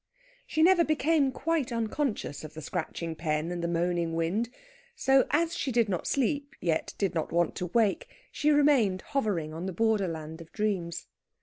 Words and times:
She 0.47 0.63
never 0.63 0.83
became 0.83 1.31
quite 1.31 1.71
unconscious 1.71 2.43
of 2.43 2.55
the 2.55 2.61
scratching 2.63 3.13
pen 3.15 3.51
and 3.51 3.63
the 3.63 3.67
moaning 3.67 4.15
wind; 4.15 4.49
so, 4.95 5.27
as 5.29 5.55
she 5.55 5.71
did 5.71 5.87
not 5.89 6.07
sleep, 6.07 6.55
yet 6.59 6.95
did 6.97 7.13
not 7.13 7.31
want 7.31 7.53
to 7.57 7.67
wake, 7.67 8.07
she 8.31 8.49
remained 8.49 9.03
hovering 9.03 9.53
on 9.53 9.67
the 9.67 9.73
borderland 9.73 10.41
of 10.41 10.51
dreams. 10.51 11.05